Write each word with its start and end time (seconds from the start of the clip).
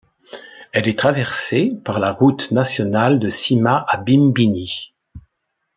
Elle 0.71 0.87
est 0.87 0.97
traversée 0.97 1.73
par 1.85 1.99
la 1.99 2.11
route 2.11 2.49
nationale 2.49 3.19
de 3.19 3.29
Sima 3.29 3.85
à 3.87 3.97
Bimbini. 3.97 4.95